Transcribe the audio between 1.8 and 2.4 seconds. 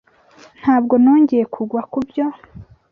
kubyo.